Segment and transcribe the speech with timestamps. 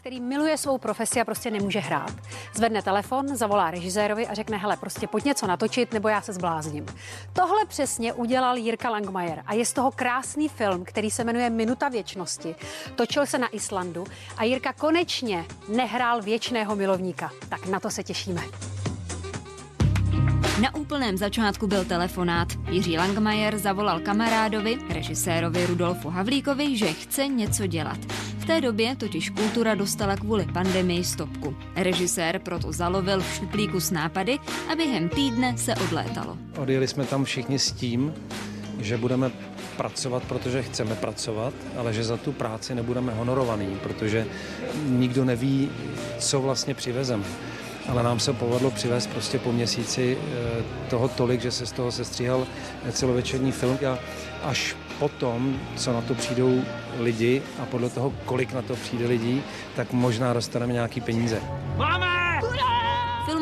[0.00, 2.12] který miluje svou profesi a prostě nemůže hrát.
[2.54, 6.86] Zvedne telefon, zavolá režisérovi a řekne, hele, prostě pojď něco natočit, nebo já se zblázním.
[7.32, 11.88] Tohle přesně udělal Jirka Langmajer a je z toho krásný film, který se jmenuje Minuta
[11.88, 12.54] věčnosti.
[12.94, 17.30] Točil se na Islandu a Jirka konečně nehrál věčného milovníka.
[17.48, 18.42] Tak na to se těšíme.
[20.60, 22.48] Na úplném začátku byl telefonát.
[22.70, 27.98] Jiří Langmajer zavolal kamarádovi, režisérovi Rudolfu Havlíkovi, že chce něco dělat.
[28.40, 31.56] V té době totiž kultura dostala kvůli pandemii stopku.
[31.76, 34.38] Režisér proto zalovil v šuplíku s nápady
[34.72, 36.38] a během týdne se odlétalo.
[36.56, 38.14] Odjeli jsme tam všichni s tím,
[38.78, 39.30] že budeme
[39.76, 44.26] pracovat, protože chceme pracovat, ale že za tu práci nebudeme honorovaný, protože
[44.84, 45.70] nikdo neví,
[46.18, 47.24] co vlastně přivezeme
[47.88, 51.92] ale nám se povedlo přivést prostě po měsíci eh, toho tolik, že se z toho
[51.92, 52.46] sestříhal
[52.92, 53.98] celovečerní film a
[54.42, 56.62] až potom, co na to přijdou
[56.98, 59.42] lidi a podle toho, kolik na to přijde lidí,
[59.76, 61.40] tak možná dostaneme nějaký peníze.
[61.76, 62.09] Máme!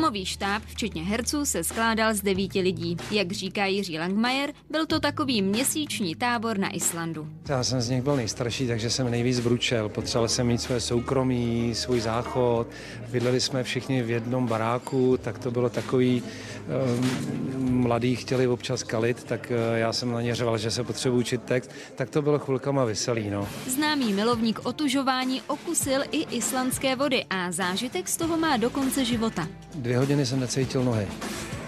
[0.09, 2.97] Filmový štáb, včetně herců, se skládal z devíti lidí.
[3.11, 7.27] Jak říká Jiří Langmajer, byl to takový měsíční tábor na Islandu.
[7.49, 9.89] Já jsem z nich byl nejstarší, takže jsem nejvíc bručel.
[9.89, 12.67] Potřeboval jsem mít své soukromí, svůj záchod.
[13.11, 19.23] Bydleli jsme všichni v jednom baráku, tak to bylo takový, um, mladí chtěli občas kalit,
[19.23, 22.39] tak uh, já jsem na ně řval, že se potřebuji učit text, tak to bylo
[22.39, 23.29] chvilkama veselý.
[23.29, 23.47] No.
[23.67, 29.47] Známý milovník otužování okusil i islandské vody a zážitek z toho má do konce života.
[29.75, 31.07] Dvě hodiny jsem necítil nohy.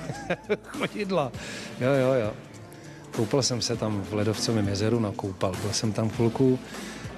[0.64, 1.32] Chodidla.
[1.82, 2.34] Jo, jo, jo.
[3.12, 5.52] Koupal jsem se tam v Ledovcovém jezeru, nakoupal.
[5.62, 6.60] Byl jsem tam chvilku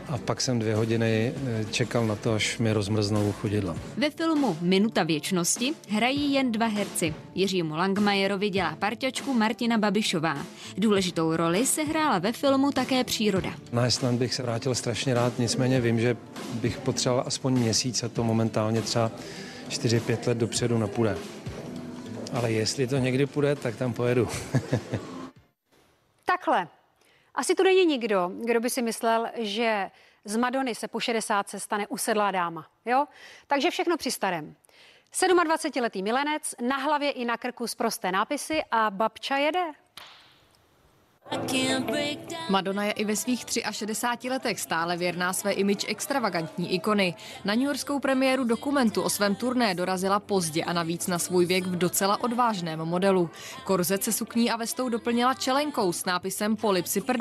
[0.08, 3.76] a pak jsem dvě hodiny eh, čekal na to, až mi rozmrznou chodidla.
[3.98, 7.14] Ve filmu Minuta věčnosti hrají jen dva herci.
[7.36, 10.38] Jiřímu Langmajerovi dělá parťačku Martina Babišová.
[10.78, 13.50] Důležitou roli se hrála ve filmu také příroda.
[13.72, 16.18] Na Island bych se vrátil strašně rád, nicméně vím, že
[16.54, 19.12] bych potřeboval aspoň měsíc a to momentálně třeba
[19.70, 21.18] 4-5 let dopředu napůjde.
[22.34, 24.28] Ale jestli to někdy půjde, tak tam pojedu.
[26.26, 26.68] Takhle.
[27.36, 29.92] Asi tu není nikdo, kdo by si myslel, že
[30.26, 32.68] z Madony se po 60 se stane usedlá dáma.
[32.86, 33.06] Jo?
[33.48, 34.56] Takže všechno při starém.
[35.14, 39.64] 27-letý milenec, na hlavě i na krku z prosté nápisy a babča jede.
[42.50, 47.16] Madonna je i ve svých 63 letech stále věrná své imič extravagantní ikony.
[47.46, 51.78] Na Yorkskou premiéru dokumentu o svém turné dorazila pozdě a navíc na svůj věk v
[51.78, 53.30] docela odvážném modelu.
[53.64, 57.20] Korzet se sukní a vestou doplnila čelenkou s nápisem Polipsy prd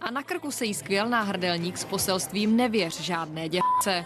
[0.00, 4.04] a na krku se jí skvěl náhrdelník s poselstvím Nevěř žádné děvce.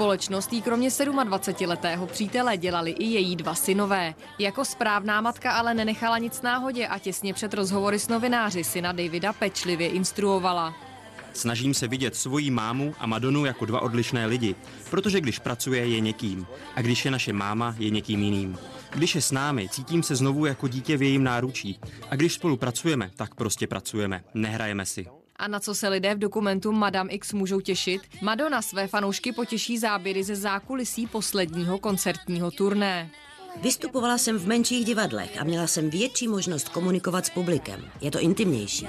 [0.00, 4.14] Společnost jí kromě 27-letého přítele dělali i její dva synové.
[4.38, 9.32] Jako správná matka ale nenechala nic náhodě a těsně před rozhovory s novináři syna Davida
[9.32, 10.74] pečlivě instruovala.
[11.32, 14.54] Snažím se vidět svoji mámu a Madonu jako dva odlišné lidi,
[14.90, 16.46] protože když pracuje, je někým.
[16.76, 18.58] A když je naše máma, je někým jiným.
[18.90, 21.80] Když je s námi, cítím se znovu jako dítě v jejím náručí.
[22.10, 24.24] A když spolu pracujeme, tak prostě pracujeme.
[24.34, 25.19] Nehrajeme si.
[25.40, 28.02] A na co se lidé v dokumentu Madame X můžou těšit?
[28.22, 33.10] Madonna své fanoušky potěší záběry ze zákulisí posledního koncertního turné.
[33.62, 37.84] Vystupovala jsem v menších divadlech a měla jsem větší možnost komunikovat s publikem.
[38.00, 38.88] Je to intimnější.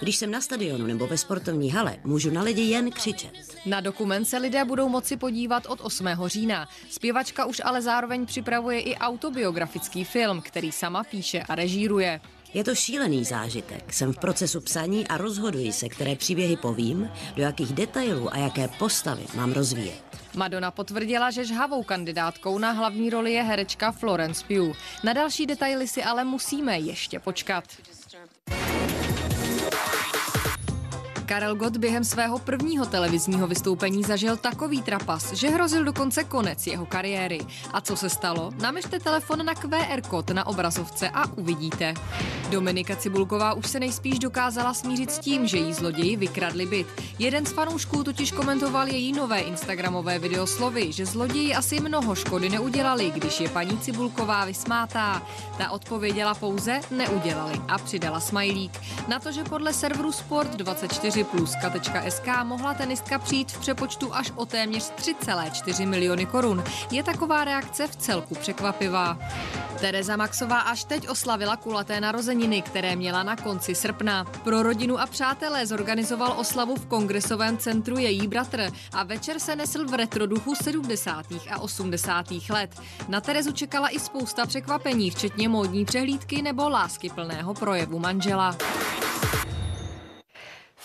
[0.00, 3.32] Když jsem na stadionu nebo ve sportovní hale, můžu na lidi jen křičet.
[3.66, 6.06] Na dokument se lidé budou moci podívat od 8.
[6.26, 6.68] října.
[6.90, 12.20] Zpěvačka už ale zároveň připravuje i autobiografický film, který sama píše a režíruje.
[12.54, 13.92] Je to šílený zážitek.
[13.92, 18.68] Jsem v procesu psaní a rozhoduji se, které příběhy povím, do jakých detailů a jaké
[18.68, 20.04] postavy mám rozvíjet.
[20.36, 24.76] Madonna potvrdila, že žhavou kandidátkou na hlavní roli je herečka Florence Pugh.
[25.04, 27.64] Na další detaily si ale musíme ještě počkat.
[31.34, 36.86] Karel Gott během svého prvního televizního vystoupení zažil takový trapas, že hrozil dokonce konec jeho
[36.86, 37.40] kariéry.
[37.72, 38.50] A co se stalo?
[38.62, 41.94] Namešte telefon na QR kód na obrazovce a uvidíte.
[42.50, 46.86] Dominika Cibulková už se nejspíš dokázala smířit s tím, že jí zloději vykradli byt.
[47.18, 52.48] Jeden z fanoušků totiž komentoval její nové instagramové video slovy, že zloději asi mnoho škody
[52.48, 55.22] neudělali, když je paní Cibulková vysmátá.
[55.58, 58.80] Ta odpověděla pouze neudělali a přidala smajlík.
[59.08, 60.12] Na to, že podle serveru
[61.24, 67.86] Sport24plus.sk mohla tenistka přijít v přepočtu až o téměř 3,4 miliony korun, je taková reakce
[67.86, 69.18] v celku překvapivá.
[69.80, 74.24] Tereza Maxová až teď oslavila kulaté narozeniny, které měla na konci srpna.
[74.24, 79.86] Pro rodinu a přátelé zorganizoval oslavu v kongresovém centru její bratr a večer se nesl
[79.86, 81.26] v retroduchu 70.
[81.50, 82.26] a 80.
[82.50, 82.80] let.
[83.08, 88.56] Na Terezu čekala i spousta překvapení, včetně módní přehlídky nebo lásky plného projevu manžela.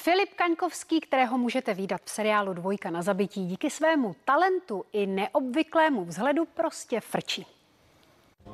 [0.03, 6.05] Filip Kaňkovský, kterého můžete výdat v seriálu Dvojka na zabití, díky svému talentu i neobvyklému
[6.05, 7.45] vzhledu prostě frčí.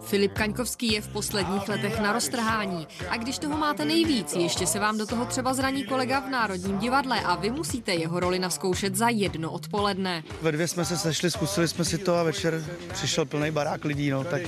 [0.01, 4.79] Filip Kaňkovský je v posledních letech na roztrhání a když toho máte nejvíc, ještě se
[4.79, 8.95] vám do toho třeba zraní kolega v Národním divadle a vy musíte jeho roli naskoušet
[8.95, 10.23] za jedno odpoledne.
[10.41, 12.63] Ve dvě jsme se sešli, zkusili jsme si to a večer
[12.93, 14.41] přišel plný barák lidí, no, tak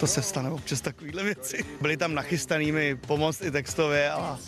[0.00, 1.64] to se stane občas takovýhle věci.
[1.80, 4.38] Byli tam nachystanými pomoct i textově a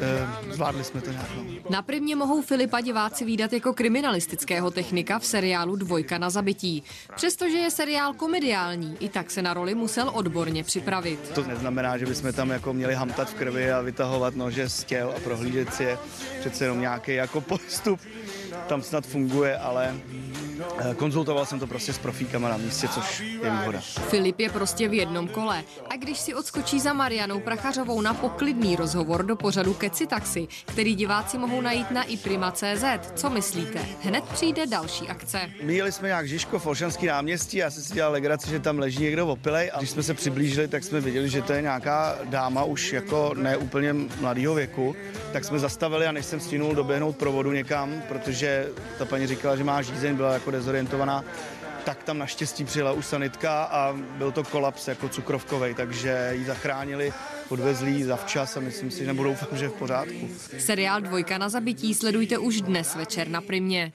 [0.00, 1.28] e, zvládli jsme to nějak.
[1.36, 1.44] No.
[1.70, 6.82] Na primě mohou Filipa diváci výdat jako kriminalistického technika v seriálu Dvojka na zabití.
[7.16, 11.30] Přestože je seriál komediální, i tak se na roli musel odborně připravit.
[11.34, 15.12] To neznamená, že bychom tam jako měli hamtat v krvi a vytahovat nože z těl
[15.16, 15.98] a prohlížet si je.
[16.40, 18.00] Přece jenom nějaký jako postup
[18.68, 19.94] tam snad funguje, ale
[20.96, 23.80] konzultoval jsem to prostě s profíkama na místě, což je výhoda.
[24.08, 25.64] Filip je prostě v jednom kole.
[25.90, 30.94] A když si odskočí za Marianou Prachařovou na poklidný rozhovor do pořadu Keci Taxi, který
[30.94, 32.84] diváci mohou najít na iprima.cz,
[33.14, 33.78] co myslíte?
[34.02, 35.40] Hned přijde další akce.
[35.62, 39.26] Míjeli jsme nějak Žižko, Folšanský náměstí, já jsem si dělal legraci, že tam leží někdo
[39.26, 42.92] opilej a když jsme se přiblížili, tak jsme viděli, že to je nějaká dáma už
[42.92, 44.96] jako ne úplně mladého věku,
[45.32, 48.68] tak jsme zastavili a než jsem stihnul doběhnout provodu někam, protože
[48.98, 51.24] ta paní říkala, že má žízeň, byla jako dezorientovaná,
[51.84, 57.12] tak tam naštěstí přijela už sanitka a byl to kolaps jako cukrovkovej, takže ji zachránili,
[57.48, 60.28] odvezli ji zavčas a myslím si, že nebudou že v pořádku.
[60.58, 63.92] Seriál Dvojka na zabití sledujte už dnes večer na Primě.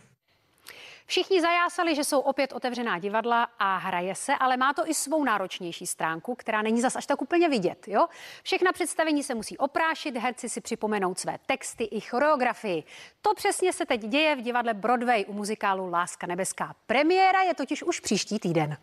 [1.05, 5.23] Všichni zajásali, že jsou opět otevřená divadla a hraje se, ale má to i svou
[5.23, 7.87] náročnější stránku, která není zas až tak úplně vidět.
[7.87, 8.07] Jo?
[8.43, 12.83] Všechna představení se musí oprášit, herci si připomenout své texty i choreografii.
[13.21, 16.75] To přesně se teď děje v divadle Broadway u muzikálu Láska nebeská.
[16.87, 18.77] Premiéra je totiž už příští týden.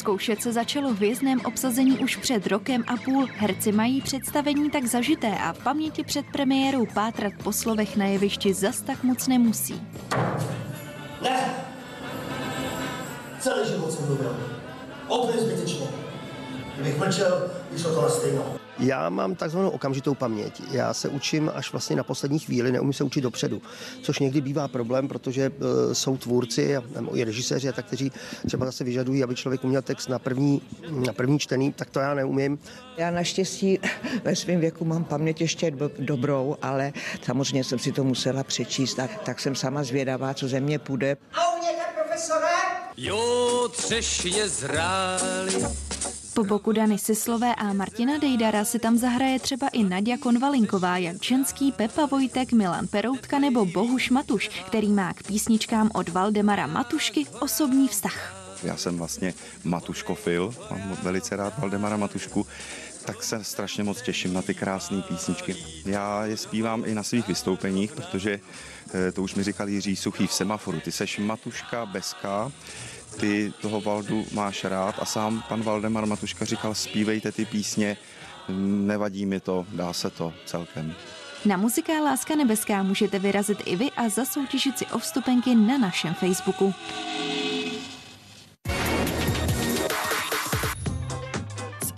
[0.00, 3.28] Zkoušet se začalo v hvězdném obsazení už před rokem a půl.
[3.36, 8.54] Herci mají představení tak zažité a v paměti před premiérou pátrat po slovech na jevišti
[8.54, 9.82] zas tak moc nemusí.
[11.22, 11.40] Ne!
[13.40, 14.36] Celý život jsem mluvil.
[15.08, 15.86] Opět zbytečně.
[16.80, 18.56] Kdybych mlčel, vyšlo to na stejno.
[18.78, 20.62] Já mám takzvanou okamžitou paměť.
[20.70, 23.62] Já se učím až vlastně na poslední chvíli, neumím se učit dopředu,
[24.02, 28.12] což někdy bývá problém, protože uh, jsou tvůrci nebo i režiséři, a tak, kteří
[28.46, 30.62] třeba zase vyžadují, aby člověk uměl text na první,
[31.06, 32.58] na první čtený, tak to já neumím.
[32.96, 33.78] Já naštěstí
[34.24, 36.92] ve svém věku mám paměť ještě dobrou, ale
[37.22, 41.16] samozřejmě jsem si to musela přečíst, tak, tak jsem sama zvědavá, co ze mě půjde.
[41.34, 42.54] A u mě, profesore?
[42.96, 45.89] Jo, třešně zráli
[46.40, 51.72] po boku Dany Sislové a Martina Dejdara si tam zahraje třeba i Nadia Konvalinková, Jančenský,
[51.72, 57.88] Pepa Vojtek, Milan Peroutka nebo Bohuš Matuš, který má k písničkám od Valdemara Matušky osobní
[57.88, 58.34] vztah.
[58.62, 59.34] Já jsem vlastně
[59.64, 62.46] Matuškofil, mám velice rád Valdemara Matušku,
[63.04, 65.56] tak se strašně moc těším na ty krásné písničky.
[65.86, 68.40] Já je zpívám i na svých vystoupeních, protože
[68.94, 70.80] eh, to už mi říkal Jiří Suchý v semaforu.
[70.80, 72.52] Ty seš Matuška Beska,
[73.10, 77.96] ty toho Valdu máš rád a sám pan Valdemar Matuška říkal, zpívejte ty písně,
[78.86, 80.94] nevadí mi to, dá se to celkem.
[81.44, 86.14] Na muzikál Láska nebeská můžete vyrazit i vy a zasoutěžit si o vstupenky na našem
[86.14, 86.74] Facebooku.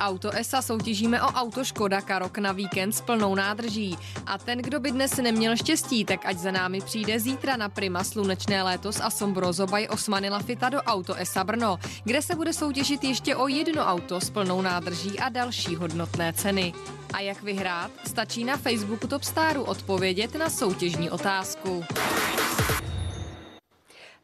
[0.02, 3.98] Auto ESA soutěžíme o auto Škoda Karok na víkend s plnou nádrží.
[4.26, 8.04] A ten, kdo by dnes neměl štěstí, tak ať za námi přijde zítra na Prima
[8.04, 13.04] Slunečné léto s Asombrozo by Osmany Lafita do Auto ESA Brno, kde se bude soutěžit
[13.04, 16.72] ještě o jedno auto s plnou nádrží a další hodnotné ceny.
[17.12, 17.90] A jak vyhrát?
[18.06, 21.84] Stačí na Facebooku Top Staru odpovědět na soutěžní otázku.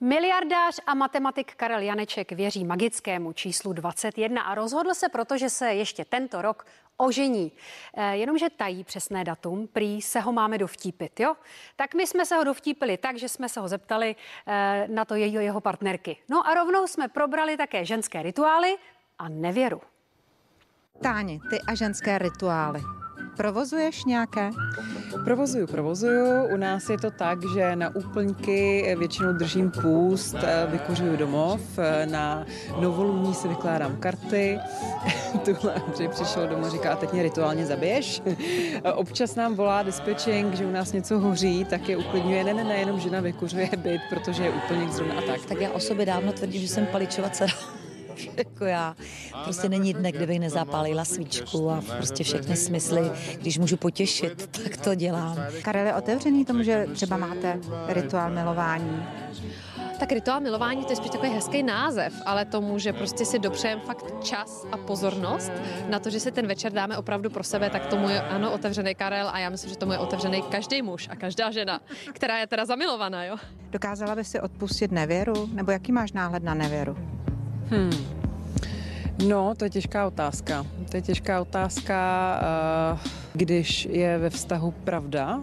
[0.00, 5.75] Miliardář a matematik Karel Janeček věří magickému číslu 21 a rozhodl se proto, že se
[5.75, 7.52] ještě tento rok ožení.
[7.95, 11.35] E, jenomže tají přesné datum, prý se ho máme dovtípit, jo?
[11.76, 15.14] Tak my jsme se ho dovtípili tak, že jsme se ho zeptali e, na to
[15.14, 16.17] jeho, jeho partnerky.
[16.28, 18.76] No a rovnou jsme probrali také ženské rituály
[19.19, 19.81] a nevěru.
[21.02, 22.81] Táni, ty a ženské rituály.
[23.38, 24.50] Provozuješ nějaké?
[25.25, 26.45] Provozuju, provozuju.
[26.54, 32.07] U nás je to tak, že na úplňky většinou držím půst, eh, vykuřuju domov, eh,
[32.07, 32.47] na
[32.80, 34.59] novoluní si vykládám karty.
[35.45, 38.23] Tuhle Andřej přišel domů říká, a teď mě rituálně zabiješ.
[38.95, 42.45] Občas nám volá dispečing, že u nás něco hoří, tak je uklidňuje.
[42.45, 45.47] Ne, ne, ne, jenom žena vykuřuje byt, protože je úplně zrovna a tak.
[45.49, 47.77] Tak já o sobě dávno tvrdím, že jsem paličova dcera
[48.37, 48.96] jako já.
[49.44, 53.10] Prostě není dne, kde bych nezapálila svíčku a prostě všechny smysly,
[53.40, 55.38] když můžu potěšit, tak to dělám.
[55.62, 59.06] Karel je otevřený tomu, že třeba máte rituál milování.
[59.98, 63.82] Tak rituál milování to je spíš takový hezký název, ale tomu, že prostě si dopřejeme
[63.82, 65.52] fakt čas a pozornost
[65.88, 68.94] na to, že si ten večer dáme opravdu pro sebe, tak tomu je ano otevřený
[68.94, 71.80] Karel a já myslím, že tomu je otevřený každý muž a každá žena,
[72.12, 73.37] která je teda zamilovaná, jo.
[73.70, 75.48] Dokázala by si odpustit nevěru?
[75.52, 76.96] Nebo jaký máš náhled na nevěru?
[77.70, 78.18] Hmm.
[79.28, 80.66] No, to je těžká otázka.
[80.90, 81.96] To je těžká otázka,
[82.92, 82.98] uh,
[83.32, 85.40] když je ve vztahu pravda,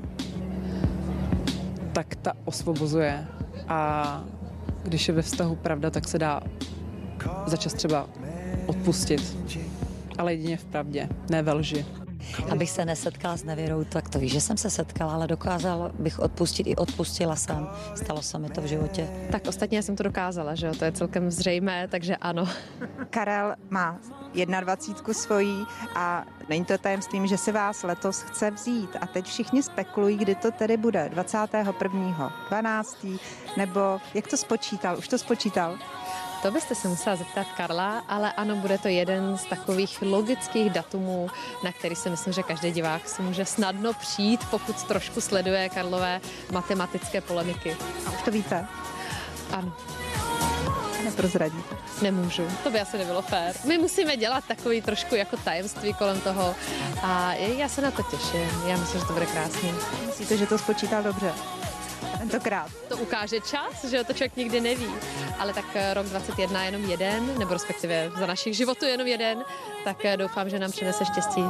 [1.93, 3.27] tak ta osvobozuje.
[3.67, 4.23] A
[4.83, 6.41] když je ve vztahu pravda, tak se dá
[7.45, 8.09] začas třeba
[8.65, 9.37] odpustit.
[10.17, 11.85] Ale jedině v pravdě, ne ve lži.
[12.51, 16.19] Abych se nesetkala s nevěrou, tak to víš, že jsem se setkala, ale dokázala bych
[16.19, 17.67] odpustit i odpustila jsem.
[17.95, 19.09] Stalo se mi to v životě.
[19.31, 22.47] Tak ostatně jsem to dokázala, že jo, to je celkem zřejmé, takže ano.
[23.09, 23.99] Karel má
[24.35, 25.65] 21 svojí
[25.95, 28.89] a není to tajemstvím, že si vás letos chce vzít.
[29.01, 31.09] A teď všichni spekulují, kdy to tedy bude.
[31.09, 32.33] 21.
[32.49, 33.05] 12.
[33.57, 34.97] nebo jak to spočítal?
[34.97, 35.77] Už to spočítal?
[36.45, 41.29] To byste se musela zeptat Karla, ale ano, bude to jeden z takových logických datumů,
[41.63, 46.21] na který si myslím, že každý divák si může snadno přijít, pokud trošku sleduje Karlové
[46.51, 47.77] matematické polemiky.
[48.05, 48.67] A už to víte?
[49.51, 49.73] Ano.
[51.03, 51.75] Neprozradíte.
[52.01, 53.55] Nemůžu, to by asi nebylo fér.
[53.63, 56.55] My musíme dělat takový trošku jako tajemství kolem toho
[57.01, 58.49] a já se na to těším.
[58.67, 59.73] Já myslím, že to bude krásný.
[60.05, 61.33] Myslíte, že to spočítal dobře?
[62.29, 62.71] Tentokrát.
[62.87, 64.87] To ukáže čas, že to člověk nikdy neví.
[65.39, 69.43] Ale tak eh, rok 21 je jenom jeden, nebo respektive za našich životů jenom jeden,
[69.83, 71.43] tak eh, doufám, že nám přinese štěstí.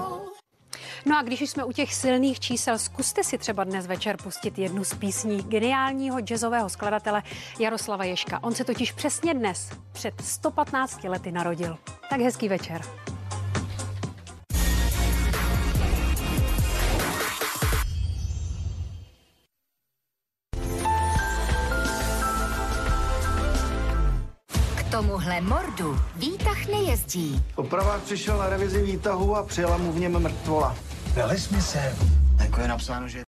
[1.05, 4.57] No a když už jsme u těch silných čísel, zkuste si třeba dnes večer pustit
[4.59, 7.23] jednu z písní geniálního jazzového skladatele
[7.59, 8.43] Jaroslava Ješka.
[8.43, 11.77] On se totiž přesně dnes, před 115 lety narodil.
[12.09, 12.81] Tak hezký večer.
[24.95, 27.43] Tomuhle mordu výtah nejezdí.
[27.55, 30.75] Opravák přišel na revizi výtahu a přijela mu v něm mrtvola.
[31.15, 31.95] Dali jsme se.
[32.39, 33.23] Jako je napsáno, že